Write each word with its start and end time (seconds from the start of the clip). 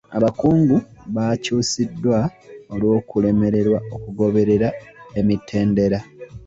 Abakungu 0.17 0.77
baakyusiddwa 1.15 2.17
olw'okulemererwa 2.73 3.79
okugoberera 3.95 4.69
emitendera. 5.19 5.99